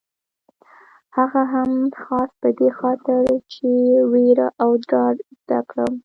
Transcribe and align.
هغه 1.17 1.41
هم 1.53 1.71
خاص 2.03 2.31
په 2.41 2.49
دې 2.59 2.69
خاطر 2.79 3.23
چې 3.53 3.69
وېره 4.11 4.47
او 4.63 4.71
ډار 4.89 5.15
زده 5.39 5.59
کړم. 5.69 5.93